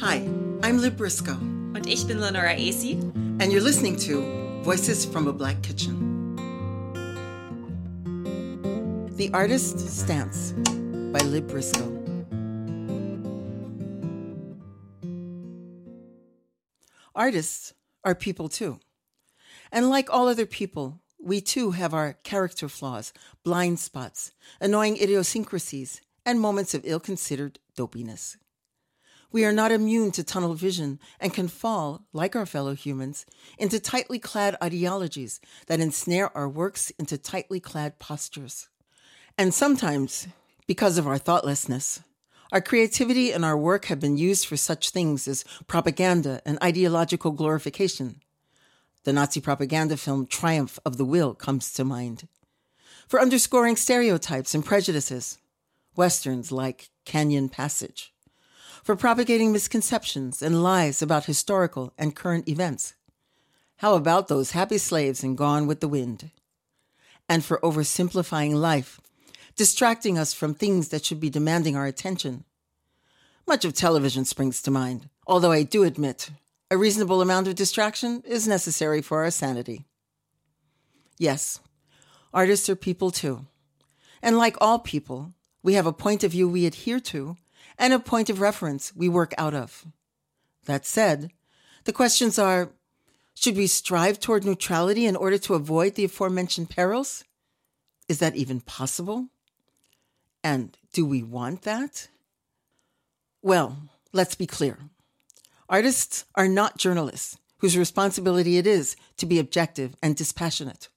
Hi, 0.00 0.26
I'm 0.62 0.80
Lib 0.80 0.96
Briscoe. 0.96 1.36
Und 1.74 1.86
ich 1.86 2.06
bin 2.06 2.22
Lenora 2.22 2.54
Acey. 2.54 2.94
And 3.38 3.52
you're 3.52 3.60
listening 3.60 3.96
to 3.96 4.62
Voices 4.62 5.04
from 5.04 5.28
a 5.28 5.32
Black 5.34 5.60
Kitchen. 5.60 5.94
The 9.18 9.30
Artist's 9.34 9.92
Stance 9.92 10.52
by 11.12 11.18
Lib 11.18 11.48
Briscoe. 11.48 11.92
Artists 17.14 17.74
are 18.02 18.14
people 18.14 18.48
too. 18.48 18.80
And 19.70 19.90
like 19.90 20.08
all 20.08 20.28
other 20.28 20.46
people, 20.46 21.02
we 21.22 21.42
too 21.42 21.72
have 21.72 21.92
our 21.92 22.14
character 22.24 22.70
flaws, 22.70 23.12
blind 23.44 23.78
spots, 23.78 24.32
annoying 24.62 24.96
idiosyncrasies, 24.96 26.00
and 26.24 26.40
moments 26.40 26.72
of 26.72 26.86
ill 26.86 27.00
considered 27.00 27.58
dopiness. 27.76 28.38
We 29.32 29.44
are 29.44 29.52
not 29.52 29.70
immune 29.70 30.10
to 30.12 30.24
tunnel 30.24 30.54
vision 30.54 30.98
and 31.20 31.32
can 31.32 31.46
fall, 31.46 32.02
like 32.12 32.34
our 32.34 32.46
fellow 32.46 32.74
humans, 32.74 33.26
into 33.58 33.78
tightly 33.78 34.18
clad 34.18 34.56
ideologies 34.60 35.40
that 35.66 35.78
ensnare 35.78 36.36
our 36.36 36.48
works 36.48 36.90
into 36.98 37.16
tightly 37.16 37.60
clad 37.60 38.00
postures. 38.00 38.68
And 39.38 39.54
sometimes, 39.54 40.26
because 40.66 40.98
of 40.98 41.06
our 41.06 41.18
thoughtlessness, 41.18 42.02
our 42.50 42.60
creativity 42.60 43.30
and 43.30 43.44
our 43.44 43.56
work 43.56 43.84
have 43.84 44.00
been 44.00 44.16
used 44.16 44.46
for 44.46 44.56
such 44.56 44.90
things 44.90 45.28
as 45.28 45.44
propaganda 45.68 46.42
and 46.44 46.58
ideological 46.60 47.30
glorification. 47.30 48.20
The 49.04 49.12
Nazi 49.12 49.40
propaganda 49.40 49.96
film 49.96 50.26
Triumph 50.26 50.80
of 50.84 50.96
the 50.96 51.04
Will 51.04 51.34
comes 51.34 51.72
to 51.74 51.84
mind. 51.84 52.26
For 53.06 53.20
underscoring 53.20 53.76
stereotypes 53.76 54.54
and 54.56 54.64
prejudices, 54.64 55.38
westerns 55.94 56.50
like 56.50 56.90
Canyon 57.04 57.48
Passage 57.48 58.12
for 58.82 58.96
propagating 58.96 59.52
misconceptions 59.52 60.42
and 60.42 60.62
lies 60.62 61.02
about 61.02 61.26
historical 61.26 61.92
and 61.98 62.16
current 62.16 62.48
events. 62.48 62.94
How 63.76 63.94
about 63.94 64.28
those 64.28 64.52
happy 64.52 64.78
slaves 64.78 65.24
in 65.24 65.36
Gone 65.36 65.66
with 65.66 65.80
the 65.80 65.88
Wind? 65.88 66.30
And 67.28 67.44
for 67.44 67.58
oversimplifying 67.62 68.54
life, 68.54 69.00
distracting 69.56 70.18
us 70.18 70.32
from 70.32 70.54
things 70.54 70.88
that 70.88 71.04
should 71.04 71.20
be 71.20 71.30
demanding 71.30 71.76
our 71.76 71.86
attention. 71.86 72.44
Much 73.46 73.64
of 73.64 73.72
television 73.72 74.24
springs 74.24 74.62
to 74.62 74.70
mind, 74.70 75.08
although 75.26 75.52
I 75.52 75.62
do 75.62 75.84
admit 75.84 76.30
a 76.70 76.76
reasonable 76.76 77.20
amount 77.20 77.48
of 77.48 77.54
distraction 77.56 78.22
is 78.24 78.46
necessary 78.46 79.02
for 79.02 79.22
our 79.22 79.30
sanity. 79.30 79.86
Yes, 81.18 81.60
artists 82.32 82.68
are 82.68 82.76
people 82.76 83.10
too. 83.10 83.46
And 84.22 84.38
like 84.38 84.56
all 84.60 84.78
people, 84.78 85.32
we 85.62 85.74
have 85.74 85.86
a 85.86 85.92
point 85.92 86.22
of 86.22 86.32
view 86.32 86.48
we 86.48 86.66
adhere 86.66 87.00
to 87.00 87.36
and 87.80 87.94
a 87.94 87.98
point 87.98 88.30
of 88.30 88.40
reference 88.40 88.94
we 88.94 89.08
work 89.08 89.34
out 89.38 89.54
of. 89.54 89.86
That 90.66 90.86
said, 90.86 91.32
the 91.84 91.92
questions 91.92 92.38
are 92.38 92.70
should 93.34 93.56
we 93.56 93.66
strive 93.66 94.20
toward 94.20 94.44
neutrality 94.44 95.06
in 95.06 95.16
order 95.16 95.38
to 95.38 95.54
avoid 95.54 95.94
the 95.94 96.04
aforementioned 96.04 96.68
perils? 96.68 97.24
Is 98.06 98.18
that 98.18 98.36
even 98.36 98.60
possible? 98.60 99.28
And 100.44 100.76
do 100.92 101.06
we 101.06 101.22
want 101.22 101.62
that? 101.62 102.08
Well, 103.40 103.78
let's 104.12 104.34
be 104.34 104.46
clear. 104.46 104.78
Artists 105.70 106.26
are 106.34 106.48
not 106.48 106.76
journalists 106.76 107.38
whose 107.58 107.78
responsibility 107.78 108.58
it 108.58 108.66
is 108.66 108.94
to 109.16 109.24
be 109.24 109.38
objective 109.38 109.96
and 110.02 110.14
dispassionate. 110.14 110.88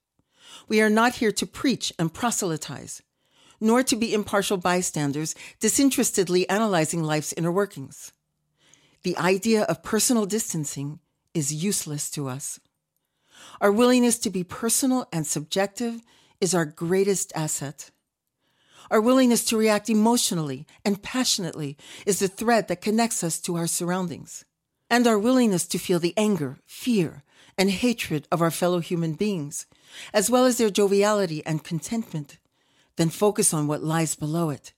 We 0.67 0.81
are 0.81 0.89
not 0.89 1.15
here 1.15 1.31
to 1.31 1.45
preach 1.45 1.93
and 1.97 2.13
proselytize 2.13 3.01
nor 3.63 3.81
to 3.81 3.95
be 3.95 4.13
impartial 4.13 4.57
bystanders 4.57 5.33
disinterestedly 5.61 6.47
analyzing 6.49 7.01
life's 7.01 7.33
inner 7.33 7.51
workings. 7.51 8.11
The 9.03 9.17
idea 9.17 9.63
of 9.63 9.81
personal 9.81 10.25
distancing 10.25 10.99
is 11.33 11.53
useless 11.53 12.11
to 12.11 12.27
us. 12.27 12.59
Our 13.61 13.71
willingness 13.71 14.19
to 14.19 14.29
be 14.29 14.43
personal 14.43 15.07
and 15.13 15.25
subjective 15.25 16.01
is 16.41 16.53
our 16.53 16.65
greatest 16.65 17.31
asset. 17.35 17.89
Our 18.91 18.99
willingness 18.99 19.45
to 19.45 19.57
react 19.57 19.89
emotionally 19.89 20.67
and 20.83 21.01
passionately 21.01 21.77
is 22.05 22.19
the 22.19 22.27
thread 22.27 22.67
that 22.67 22.81
connects 22.81 23.23
us 23.23 23.39
to 23.41 23.55
our 23.55 23.67
surroundings. 23.67 24.43
And 24.89 25.07
our 25.07 25.17
willingness 25.17 25.65
to 25.67 25.79
feel 25.79 25.99
the 25.99 26.13
anger, 26.17 26.57
fear, 26.65 27.23
and 27.57 27.69
hatred 27.71 28.27
of 28.29 28.41
our 28.41 28.51
fellow 28.51 28.79
human 28.79 29.13
beings, 29.13 29.65
as 30.13 30.29
well 30.29 30.45
as 30.45 30.57
their 30.57 30.69
joviality 30.69 31.45
and 31.45 31.63
contentment, 31.63 32.37
then 32.95 33.09
focus 33.09 33.53
on 33.53 33.67
what 33.67 33.83
lies 33.83 34.15
below 34.15 34.49
it, 34.49 34.73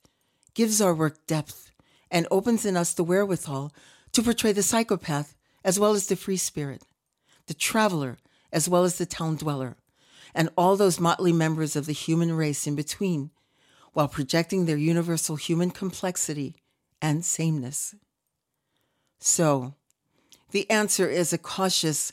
gives 0.54 0.80
our 0.80 0.94
work 0.94 1.26
depth, 1.26 1.70
and 2.10 2.26
opens 2.30 2.64
in 2.64 2.76
us 2.76 2.94
the 2.94 3.04
wherewithal 3.04 3.72
to 4.12 4.22
portray 4.22 4.52
the 4.52 4.62
psychopath 4.62 5.34
as 5.64 5.78
well 5.78 5.92
as 5.92 6.06
the 6.06 6.16
free 6.16 6.36
spirit, 6.36 6.82
the 7.46 7.54
traveler 7.54 8.18
as 8.52 8.68
well 8.68 8.84
as 8.84 8.98
the 8.98 9.06
town 9.06 9.36
dweller, 9.36 9.76
and 10.34 10.48
all 10.56 10.76
those 10.76 11.00
motley 11.00 11.32
members 11.32 11.76
of 11.76 11.86
the 11.86 11.92
human 11.92 12.32
race 12.32 12.66
in 12.66 12.74
between, 12.74 13.30
while 13.92 14.08
projecting 14.08 14.66
their 14.66 14.76
universal 14.76 15.36
human 15.36 15.70
complexity 15.70 16.54
and 17.02 17.24
sameness. 17.24 17.94
So, 19.18 19.74
the 20.50 20.68
answer 20.70 21.08
is 21.08 21.32
a 21.32 21.38
cautious 21.38 22.12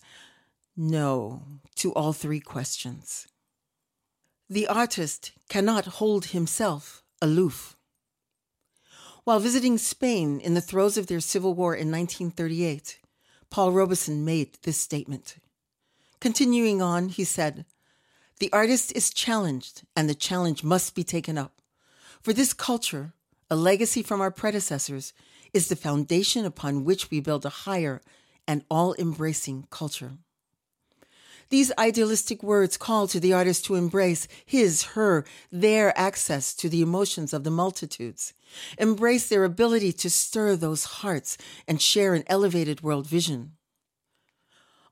no 0.75 1.43
to 1.75 1.93
all 1.93 2.13
three 2.13 2.39
questions. 2.39 3.27
The 4.49 4.67
artist 4.67 5.31
cannot 5.47 5.85
hold 5.85 6.25
himself 6.25 7.01
aloof. 7.21 7.77
While 9.23 9.39
visiting 9.39 9.77
Spain 9.77 10.41
in 10.41 10.53
the 10.53 10.61
throes 10.61 10.97
of 10.97 11.07
their 11.07 11.21
civil 11.21 11.53
war 11.53 11.73
in 11.73 11.89
1938, 11.89 12.99
Paul 13.49 13.71
Robeson 13.71 14.25
made 14.25 14.57
this 14.63 14.77
statement. 14.77 15.37
Continuing 16.19 16.81
on, 16.81 17.07
he 17.07 17.23
said, 17.23 17.65
The 18.39 18.51
artist 18.51 18.91
is 18.93 19.13
challenged, 19.13 19.83
and 19.95 20.09
the 20.09 20.15
challenge 20.15 20.61
must 20.61 20.93
be 20.93 21.05
taken 21.05 21.37
up. 21.37 21.61
For 22.21 22.33
this 22.33 22.51
culture, 22.51 23.13
a 23.49 23.55
legacy 23.55 24.03
from 24.03 24.19
our 24.19 24.31
predecessors, 24.31 25.13
is 25.53 25.69
the 25.69 25.77
foundation 25.77 26.45
upon 26.45 26.83
which 26.83 27.09
we 27.09 27.21
build 27.21 27.45
a 27.45 27.63
higher 27.63 28.01
and 28.45 28.65
all 28.69 28.93
embracing 28.99 29.67
culture. 29.69 30.17
These 31.53 31.71
idealistic 31.77 32.41
words 32.41 32.77
call 32.77 33.07
to 33.07 33.19
the 33.19 33.33
artist 33.33 33.65
to 33.65 33.75
embrace 33.75 34.27
his, 34.43 34.81
her, 34.97 35.23
their 35.51 35.95
access 35.95 36.51
to 36.55 36.67
the 36.67 36.81
emotions 36.81 37.31
of 37.31 37.43
the 37.43 37.51
multitudes, 37.51 38.33
embrace 38.79 39.29
their 39.29 39.43
ability 39.43 39.93
to 39.93 40.09
stir 40.09 40.55
those 40.55 40.85
hearts 40.85 41.37
and 41.67 41.79
share 41.79 42.15
an 42.15 42.23
elevated 42.25 42.81
world 42.81 43.05
vision. 43.05 43.51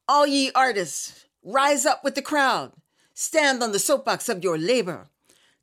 All 0.07 0.27
ye 0.27 0.51
artists, 0.53 1.25
rise 1.43 1.87
up 1.87 2.03
with 2.03 2.13
the 2.13 2.21
crowd, 2.21 2.73
stand 3.15 3.63
on 3.63 3.71
the 3.71 3.79
soapbox 3.79 4.29
of 4.29 4.43
your 4.43 4.59
labor, 4.59 5.07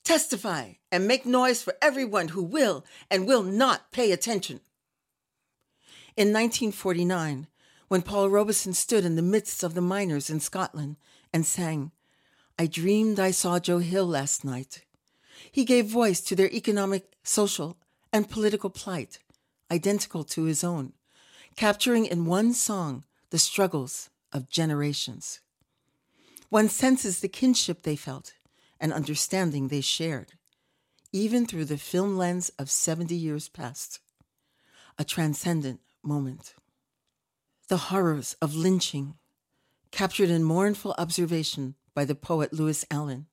testify, 0.02 0.72
and 0.90 1.06
make 1.06 1.24
noise 1.24 1.62
for 1.62 1.76
everyone 1.80 2.26
who 2.26 2.42
will 2.42 2.84
and 3.08 3.24
will 3.24 3.44
not 3.44 3.92
pay 3.92 4.10
attention. 4.10 4.58
In 6.16 6.32
1949, 6.32 7.46
when 7.88 8.02
Paul 8.02 8.28
Robeson 8.28 8.74
stood 8.74 9.04
in 9.04 9.16
the 9.16 9.22
midst 9.22 9.62
of 9.62 9.74
the 9.74 9.80
miners 9.80 10.30
in 10.30 10.40
Scotland 10.40 10.96
and 11.32 11.44
sang, 11.44 11.90
I 12.58 12.66
dreamed 12.66 13.18
I 13.18 13.30
saw 13.30 13.58
Joe 13.58 13.78
Hill 13.78 14.06
last 14.06 14.44
night. 14.44 14.84
He 15.50 15.64
gave 15.64 15.86
voice 15.86 16.20
to 16.22 16.36
their 16.36 16.50
economic, 16.50 17.12
social, 17.22 17.78
and 18.12 18.28
political 18.28 18.70
plight, 18.70 19.18
identical 19.70 20.22
to 20.24 20.44
his 20.44 20.62
own, 20.62 20.92
capturing 21.56 22.04
in 22.04 22.26
one 22.26 22.52
song 22.52 23.04
the 23.30 23.38
struggles 23.38 24.10
of 24.32 24.50
generations. 24.50 25.40
One 26.50 26.68
senses 26.68 27.20
the 27.20 27.28
kinship 27.28 27.82
they 27.82 27.96
felt 27.96 28.34
and 28.80 28.92
understanding 28.92 29.68
they 29.68 29.80
shared, 29.80 30.32
even 31.12 31.46
through 31.46 31.66
the 31.66 31.78
film 31.78 32.16
lens 32.16 32.50
of 32.58 32.70
70 32.70 33.14
years 33.14 33.48
past. 33.48 34.00
A 34.98 35.04
transcendent 35.04 35.80
moment 36.02 36.54
the 37.68 37.76
horrors 37.76 38.34
of 38.40 38.54
lynching, 38.54 39.14
captured 39.90 40.30
in 40.30 40.42
mournful 40.42 40.94
observation 40.96 41.74
by 41.94 42.04
the 42.04 42.14
poet 42.14 42.52
Lewis 42.52 42.84
Allan. 42.90 43.26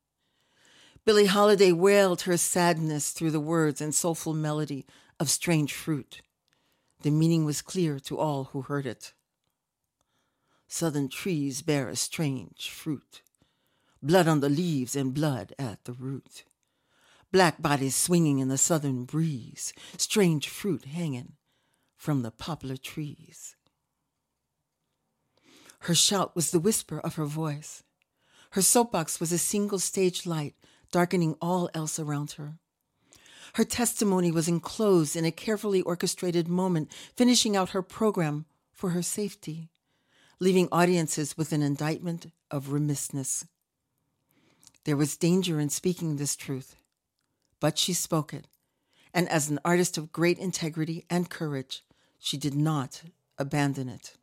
Billie 1.06 1.28
Holiday 1.28 1.72
wailed 1.72 2.24
her 2.24 2.36
sadness 2.36 3.12
through 3.12 3.32
the 3.32 3.40
words 3.40 3.80
and 3.80 3.96
soulful 3.96 4.34
melody 4.34 4.86
of 5.20 5.30
Strange 5.30 5.74
Fruit. 5.74 6.22
The 7.02 7.12
meaning 7.12 7.46
was 7.46 7.62
clear 7.62 8.00
to 8.02 8.18
all 8.18 8.46
who 8.46 8.64
heard 8.64 8.86
it. 8.86 9.14
Southern 10.68 11.08
trees 11.08 11.62
bear 11.62 11.88
a 11.88 11.96
strange 11.96 12.70
fruit, 12.70 13.22
blood 14.02 14.28
on 14.28 14.42
the 14.42 14.50
leaves 14.50 14.96
and 14.96 15.14
blood 15.14 15.54
at 15.58 15.86
the 15.86 15.94
root. 15.94 16.44
Black 17.32 17.62
bodies 17.62 17.96
swinging 17.96 18.40
in 18.40 18.50
the 18.50 18.58
southern 18.58 19.06
breeze, 19.06 19.72
strange 19.98 20.50
fruit 20.50 20.86
hanging 20.86 21.34
from 21.96 22.22
the 22.22 22.32
poplar 22.32 22.76
trees. 22.78 23.56
Her 25.80 25.96
shout 25.96 26.36
was 26.36 26.52
the 26.52 26.60
whisper 26.60 27.00
of 27.00 27.16
her 27.16 27.26
voice. 27.26 27.84
Her 28.52 28.62
soapbox 28.62 29.20
was 29.20 29.32
a 29.32 29.38
single 29.38 29.80
stage 29.80 30.26
light, 30.26 30.56
darkening 30.92 31.36
all 31.42 31.70
else 31.74 32.00
around 32.00 32.34
her. 32.34 32.58
Her 33.54 33.64
testimony 33.64 34.32
was 34.32 34.48
enclosed 34.48 35.16
in 35.16 35.26
a 35.26 35.32
carefully 35.32 35.82
orchestrated 35.82 36.48
moment, 36.48 36.92
finishing 37.16 37.56
out 37.56 37.70
her 37.70 37.82
program 37.82 38.46
for 38.72 38.90
her 38.92 39.02
safety, 39.02 39.70
leaving 40.40 40.68
audiences 40.72 41.38
with 41.38 41.54
an 41.54 41.62
indictment 41.62 42.32
of 42.52 42.72
remissness. 42.72 43.46
There 44.84 44.98
was 44.98 45.18
danger 45.18 45.60
in 45.60 45.70
speaking 45.70 46.16
this 46.16 46.36
truth, 46.36 46.76
but 47.60 47.78
she 47.78 47.94
spoke 47.94 48.34
it, 48.34 48.48
and 49.14 49.28
as 49.30 49.50
an 49.50 49.60
artist 49.66 49.98
of 49.98 50.12
great 50.12 50.38
integrity 50.38 51.06
and 51.10 51.30
courage, 51.30 51.84
she 52.20 52.38
did 52.38 52.56
not 52.56 53.02
abandon 53.38 53.90
it. 53.90 54.16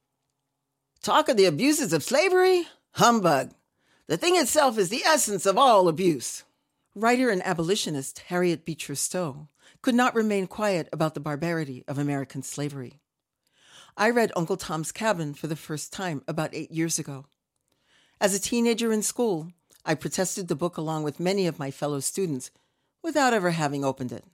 Talk 1.02 1.28
of 1.28 1.36
the 1.36 1.46
abuses 1.46 1.92
of 1.92 2.04
slavery? 2.04 2.68
Humbug. 2.92 3.50
The 4.06 4.16
thing 4.16 4.36
itself 4.36 4.78
is 4.78 4.88
the 4.88 5.02
essence 5.02 5.46
of 5.46 5.58
all 5.58 5.88
abuse. 5.88 6.44
Writer 6.94 7.28
and 7.28 7.44
abolitionist 7.44 8.20
Harriet 8.28 8.64
Beecher 8.64 8.94
Stowe 8.94 9.48
could 9.80 9.96
not 9.96 10.14
remain 10.14 10.46
quiet 10.46 10.88
about 10.92 11.14
the 11.14 11.20
barbarity 11.20 11.82
of 11.88 11.98
American 11.98 12.44
slavery. 12.44 13.00
I 13.96 14.10
read 14.10 14.30
Uncle 14.36 14.56
Tom's 14.56 14.92
Cabin 14.92 15.34
for 15.34 15.48
the 15.48 15.56
first 15.56 15.92
time 15.92 16.22
about 16.28 16.54
eight 16.54 16.70
years 16.70 17.00
ago. 17.00 17.26
As 18.20 18.32
a 18.32 18.40
teenager 18.40 18.92
in 18.92 19.02
school, 19.02 19.48
I 19.84 19.96
protested 19.96 20.46
the 20.46 20.54
book 20.54 20.76
along 20.76 21.02
with 21.02 21.18
many 21.18 21.48
of 21.48 21.58
my 21.58 21.72
fellow 21.72 21.98
students 21.98 22.52
without 23.02 23.34
ever 23.34 23.50
having 23.50 23.84
opened 23.84 24.12
it. 24.12 24.24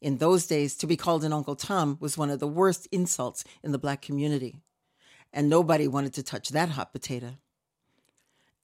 In 0.00 0.18
those 0.18 0.44
days, 0.44 0.74
to 0.78 0.88
be 0.88 0.96
called 0.96 1.22
an 1.22 1.32
Uncle 1.32 1.54
Tom 1.54 1.98
was 2.00 2.18
one 2.18 2.30
of 2.30 2.40
the 2.40 2.48
worst 2.48 2.88
insults 2.90 3.44
in 3.62 3.70
the 3.70 3.78
black 3.78 4.02
community, 4.02 4.56
and 5.32 5.48
nobody 5.48 5.86
wanted 5.86 6.14
to 6.14 6.22
touch 6.22 6.50
that 6.50 6.70
hot 6.70 6.92
potato. 6.92 7.36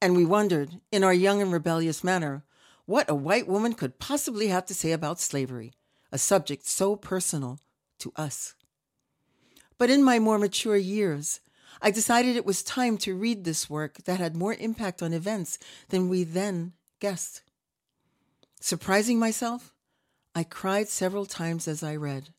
And 0.01 0.17
we 0.17 0.25
wondered, 0.25 0.81
in 0.93 1.05
our 1.05 1.15
young 1.15 1.41
and 1.41 1.53
rebellious 1.53 2.05
manner, 2.05 2.45
what 2.87 3.09
a 3.09 3.15
white 3.15 3.49
woman 3.49 3.75
could 3.75 3.99
possibly 3.99 4.49
have 4.49 4.67
to 4.67 4.75
say 4.75 4.93
about 4.93 5.21
slavery, 5.21 5.73
a 6.13 6.19
subject 6.19 6.67
so 6.67 6.97
personal 6.97 7.59
to 7.99 8.13
us. 8.17 8.55
But 9.79 9.91
in 9.91 10.03
my 10.03 10.19
more 10.19 10.39
mature 10.39 10.77
years, 10.77 11.41
I 11.81 11.91
decided 11.91 12.37
it 12.37 12.47
was 12.47 12.63
time 12.63 12.99
to 12.99 13.17
read 13.17 13.45
this 13.45 13.69
work 13.69 14.05
that 14.05 14.21
had 14.21 14.37
more 14.37 14.55
impact 14.55 15.03
on 15.03 15.13
events 15.13 15.59
than 15.89 16.09
we 16.09 16.25
then 16.25 16.73
guessed. 17.01 17.43
Surprising 18.61 19.19
myself, 19.19 19.75
I 20.35 20.45
cried 20.45 20.89
several 20.89 21.27
times 21.27 21.69
as 21.69 21.83
I 21.83 21.97
read. 21.97 22.31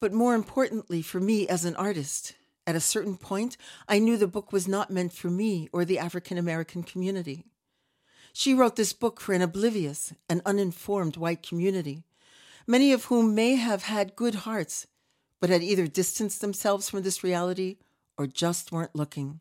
But 0.00 0.12
more 0.12 0.34
importantly 0.34 1.02
for 1.02 1.20
me 1.20 1.46
as 1.48 1.64
an 1.64 1.76
artist, 1.76 2.34
at 2.66 2.76
a 2.76 2.80
certain 2.80 3.16
point, 3.16 3.56
I 3.88 3.98
knew 3.98 4.16
the 4.16 4.26
book 4.26 4.52
was 4.52 4.68
not 4.68 4.90
meant 4.90 5.12
for 5.12 5.28
me 5.28 5.68
or 5.72 5.84
the 5.84 5.98
African 5.98 6.38
American 6.38 6.82
community. 6.82 7.44
She 8.32 8.54
wrote 8.54 8.76
this 8.76 8.92
book 8.92 9.20
for 9.20 9.32
an 9.32 9.42
oblivious 9.42 10.12
and 10.28 10.42
uninformed 10.46 11.16
white 11.16 11.42
community, 11.42 12.04
many 12.66 12.92
of 12.92 13.06
whom 13.06 13.34
may 13.34 13.56
have 13.56 13.84
had 13.84 14.16
good 14.16 14.36
hearts, 14.36 14.86
but 15.40 15.50
had 15.50 15.62
either 15.62 15.86
distanced 15.86 16.40
themselves 16.40 16.88
from 16.88 17.02
this 17.02 17.24
reality 17.24 17.78
or 18.16 18.26
just 18.26 18.70
weren't 18.70 18.94
looking. 18.94 19.40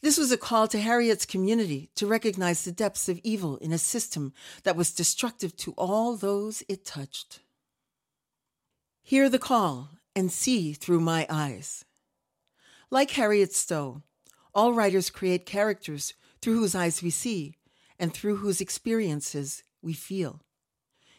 This 0.00 0.18
was 0.18 0.30
a 0.30 0.36
call 0.36 0.68
to 0.68 0.78
Harriet's 0.78 1.26
community 1.26 1.90
to 1.96 2.06
recognize 2.06 2.64
the 2.64 2.72
depths 2.72 3.08
of 3.08 3.20
evil 3.24 3.56
in 3.56 3.72
a 3.72 3.78
system 3.78 4.32
that 4.62 4.76
was 4.76 4.92
destructive 4.92 5.56
to 5.56 5.72
all 5.72 6.16
those 6.16 6.62
it 6.68 6.84
touched. 6.84 7.40
Hear 9.02 9.28
the 9.28 9.38
call 9.38 9.90
and 10.14 10.30
see 10.30 10.72
through 10.72 11.00
my 11.00 11.26
eyes. 11.28 11.84
Like 12.90 13.10
Harriet 13.10 13.52
Stowe, 13.52 14.02
all 14.54 14.72
writers 14.72 15.10
create 15.10 15.44
characters 15.44 16.14
through 16.40 16.58
whose 16.58 16.74
eyes 16.74 17.02
we 17.02 17.10
see 17.10 17.56
and 17.98 18.14
through 18.14 18.36
whose 18.36 18.62
experiences 18.62 19.62
we 19.82 19.92
feel. 19.92 20.40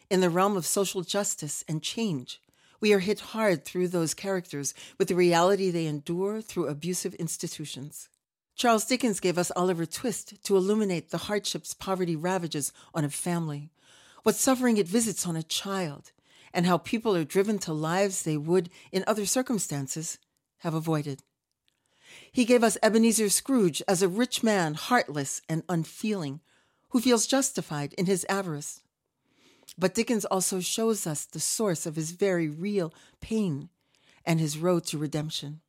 In 0.10 0.20
the 0.20 0.32
realm 0.32 0.58
of 0.58 0.66
social 0.66 1.04
justice 1.04 1.64
and 1.68 1.84
change, 1.84 2.42
we 2.82 2.92
are 2.92 3.00
hit 3.00 3.20
hard 3.20 3.66
through 3.66 3.90
those 3.90 4.16
characters 4.16 4.74
with 4.98 5.10
the 5.10 5.16
reality 5.16 5.70
they 5.70 5.86
endure 5.86 6.42
through 6.42 6.68
abusive 6.68 7.14
institutions. 7.16 8.10
Charles 8.56 8.86
Dickens 8.86 9.20
gave 9.20 9.38
us 9.38 9.52
Oliver 9.56 9.86
Twist 9.86 10.44
to 10.46 10.58
illuminate 10.58 11.12
the 11.12 11.18
hardships 11.30 11.76
poverty 11.76 12.16
ravages 12.16 12.74
on 12.96 13.06
a 13.06 13.10
family, 13.12 13.70
what 14.24 14.34
suffering 14.34 14.78
it 14.78 14.88
visits 14.88 15.28
on 15.28 15.36
a 15.36 15.44
child, 15.44 16.14
and 16.52 16.66
how 16.66 16.80
people 16.80 17.16
are 17.16 17.24
driven 17.24 17.60
to 17.60 17.74
lives 17.74 18.24
they 18.24 18.38
would, 18.38 18.72
in 18.92 19.04
other 19.06 19.28
circumstances, 19.28 20.18
have 20.60 20.74
avoided. 20.74 21.22
He 22.32 22.46
gave 22.46 22.64
us 22.64 22.78
Ebenezer 22.82 23.30
Scrooge 23.30 23.82
as 23.88 24.02
a 24.02 24.08
rich 24.08 24.44
man, 24.44 24.74
heartless 24.74 25.42
and 25.50 25.64
unfeeling, 25.70 26.42
who 26.90 27.02
feels 27.02 27.28
justified 27.28 27.94
in 27.94 28.06
his 28.06 28.26
avarice. 28.30 28.82
But 29.78 29.94
Dickens 29.94 30.26
also 30.26 30.60
shows 30.60 31.06
us 31.06 31.26
the 31.26 31.40
source 31.40 31.86
of 31.86 31.96
his 31.96 32.12
very 32.12 32.48
real 32.48 32.94
pain 33.22 33.70
and 34.26 34.40
his 34.40 34.58
road 34.58 34.86
to 34.86 34.98
redemption. 34.98 35.62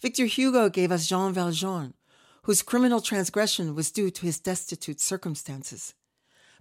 Victor 0.00 0.26
Hugo 0.26 0.68
gave 0.68 0.92
us 0.92 1.06
Jean 1.06 1.32
Valjean, 1.32 1.94
whose 2.42 2.62
criminal 2.62 3.00
transgression 3.00 3.74
was 3.74 3.90
due 3.90 4.10
to 4.10 4.26
his 4.26 4.38
destitute 4.38 5.00
circumstances, 5.00 5.94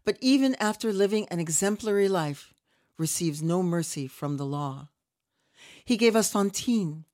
but 0.03 0.17
even 0.21 0.55
after 0.55 0.93
living 0.93 1.27
an 1.29 1.39
exemplary 1.39 2.07
life, 2.07 2.53
receives 2.97 3.41
no 3.41 3.61
mercy 3.61 4.07
from 4.07 4.37
the 4.37 4.45
law. 4.45 4.89
He 5.83 5.97
gave 5.97 6.15
us 6.15 6.31
Fantine, 6.31 7.05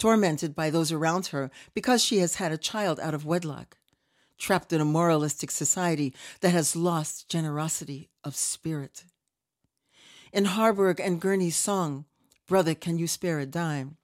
tormented 0.00 0.54
by 0.56 0.70
those 0.70 0.90
around 0.90 1.26
her 1.26 1.50
because 1.74 2.02
she 2.02 2.18
has 2.18 2.36
had 2.36 2.50
a 2.50 2.58
child 2.58 2.98
out 2.98 3.14
of 3.14 3.24
wedlock 3.24 3.76
trapped 4.40 4.72
in 4.72 4.80
a 4.80 4.84
moralistic 4.84 5.50
society 5.50 6.12
that 6.40 6.50
has 6.50 6.74
lost 6.74 7.28
generosity 7.28 8.08
of 8.24 8.34
spirit. 8.34 9.04
In 10.32 10.46
Harburg 10.46 10.98
and 10.98 11.20
Gorney's 11.20 11.56
song, 11.56 12.06
Brother, 12.48 12.74
Can 12.74 12.98
You 12.98 13.06
Spare 13.06 13.38
a 13.38 13.46
Dime? 13.46 13.96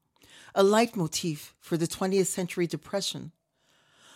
A 0.55 0.63
leitmotif 0.63 1.55
for 1.59 1.77
the 1.77 1.89
20th 1.89 2.27
century 2.27 2.67
depression. 2.67 3.33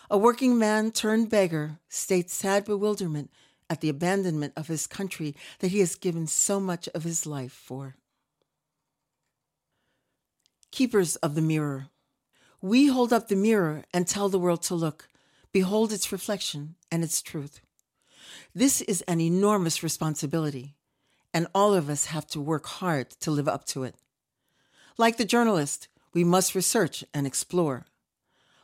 A 0.09 0.17
working 0.17 0.57
man 0.57 0.91
turned 0.91 1.29
beggar 1.29 1.79
states 1.89 2.33
sad 2.33 2.65
bewilderment 2.65 3.31
at 3.69 3.81
the 3.81 3.89
abandonment 3.89 4.53
of 4.55 4.67
his 4.67 4.87
country 4.87 5.35
that 5.59 5.69
he 5.69 5.79
has 5.79 5.95
given 5.95 6.27
so 6.27 6.59
much 6.59 6.87
of 6.89 7.03
his 7.03 7.25
life 7.25 7.53
for. 7.53 7.95
Keepers 10.71 11.17
of 11.17 11.35
the 11.35 11.41
mirror. 11.41 11.87
We 12.61 12.87
hold 12.87 13.11
up 13.11 13.27
the 13.27 13.35
mirror 13.35 13.83
and 13.93 14.07
tell 14.07 14.29
the 14.29 14.39
world 14.39 14.63
to 14.63 14.75
look, 14.75 15.09
behold 15.51 15.91
its 15.91 16.13
reflection 16.13 16.75
and 16.89 17.03
its 17.03 17.21
truth. 17.21 17.59
This 18.55 18.79
is 18.79 19.01
an 19.01 19.19
enormous 19.19 19.83
responsibility, 19.83 20.75
and 21.33 21.47
all 21.53 21.73
of 21.73 21.89
us 21.89 22.05
have 22.05 22.25
to 22.27 22.39
work 22.39 22.67
hard 22.67 23.09
to 23.19 23.31
live 23.31 23.49
up 23.49 23.65
to 23.65 23.83
it. 23.83 23.95
Like 24.97 25.17
the 25.17 25.25
journalist, 25.25 25.89
we 26.13 26.23
must 26.23 26.55
research 26.55 27.03
and 27.13 27.27
explore. 27.27 27.85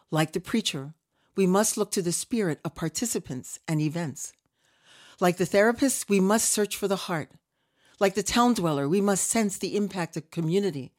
Like 0.09 0.31
the 0.31 0.39
preacher, 0.39 0.93
we 1.35 1.45
must 1.45 1.75
look 1.75 1.91
to 1.91 2.01
the 2.01 2.13
spirit 2.13 2.61
of 2.63 2.73
participants 2.73 3.59
and 3.67 3.81
events. 3.81 4.31
Like 5.19 5.35
the 5.35 5.45
therapist, 5.45 6.09
we 6.09 6.21
must 6.21 6.49
search 6.49 6.77
for 6.77 6.87
the 6.87 6.95
heart. 6.95 7.31
Like 7.99 8.15
the 8.15 8.23
town 8.23 8.53
dweller, 8.53 8.87
we 8.87 9.01
must 9.01 9.27
sense 9.27 9.57
the 9.57 9.75
impact 9.75 10.15
of 10.15 10.31
community. 10.31 10.93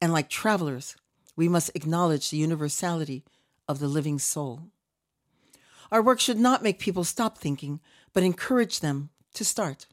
And 0.00 0.12
like 0.12 0.28
travelers, 0.28 0.96
we 1.36 1.48
must 1.48 1.70
acknowledge 1.74 2.30
the 2.30 2.36
universality 2.36 3.24
of 3.68 3.78
the 3.78 3.88
living 3.88 4.18
soul. 4.18 4.70
Our 5.92 6.02
work 6.02 6.20
should 6.20 6.38
not 6.38 6.62
make 6.62 6.78
people 6.78 7.04
stop 7.04 7.38
thinking, 7.38 7.80
but 8.12 8.22
encourage 8.22 8.80
them 8.80 9.10
to 9.34 9.44
start. 9.44 9.86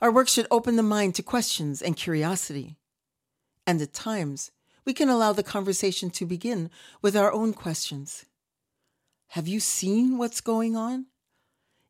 Our 0.00 0.10
work 0.10 0.28
should 0.28 0.46
open 0.50 0.76
the 0.76 0.82
mind 0.82 1.14
to 1.16 1.22
questions 1.22 1.82
and 1.82 1.96
curiosity. 1.96 2.76
And 3.66 3.80
at 3.82 3.92
times, 3.92 4.50
we 4.84 4.94
can 4.94 5.08
allow 5.08 5.32
the 5.32 5.42
conversation 5.42 6.10
to 6.10 6.26
begin 6.26 6.70
with 7.02 7.16
our 7.16 7.30
own 7.32 7.52
questions. 7.52 8.24
Have 9.28 9.46
you 9.46 9.60
seen 9.60 10.18
what's 10.18 10.40
going 10.40 10.74
on? 10.74 11.06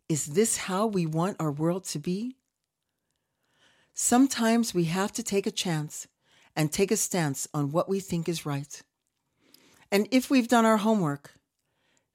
Is 0.09 0.27
this 0.27 0.57
how 0.57 0.87
we 0.87 1.07
want 1.07 1.37
our 1.41 1.53
world 1.53 1.85
to 1.85 1.99
be? 1.99 2.37
Sometimes 3.95 4.75
we 4.75 4.85
have 4.85 5.13
to 5.13 5.23
take 5.23 5.47
a 5.47 5.53
chance 5.53 6.09
and 6.61 6.71
take 6.71 6.90
a 6.90 6.97
stance 6.97 7.49
on 7.55 7.73
what 7.73 7.88
we 7.88 8.00
think 8.00 8.29
is 8.29 8.45
right. 8.45 8.83
And 9.90 10.07
if 10.11 10.29
we've 10.29 10.47
done 10.47 10.67
our 10.67 10.76
homework, 10.76 11.33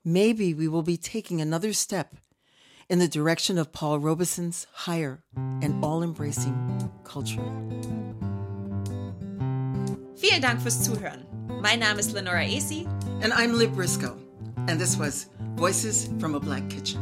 maybe 0.03 0.53
we 0.53 0.67
will 0.67 0.83
be 0.83 0.97
taking 0.97 1.41
another 1.41 1.73
step 1.73 2.13
in 2.87 2.99
the 2.99 3.07
direction 3.07 3.57
of 3.57 3.73
Paul 3.73 3.97
Robeson's 3.97 4.67
higher 4.71 5.23
and 5.63 5.83
all 5.83 6.03
embracing 6.03 6.55
culture. 7.03 7.41
Vielen 10.15 10.41
Dank 10.41 10.61
fürs 10.61 10.77
Zuhören. 10.77 11.25
Mein 11.59 11.79
Name 11.79 11.97
is 11.97 12.13
Lenora 12.13 12.45
Esi. 12.45 12.85
And 13.23 13.33
I'm 13.33 13.57
Lib 13.57 13.73
Briscoe. 13.73 14.15
And 14.67 14.79
this 14.79 14.95
was 14.95 15.25
Voices 15.55 16.07
from 16.19 16.35
a 16.35 16.39
Black 16.39 16.69
Kitchen. 16.69 17.01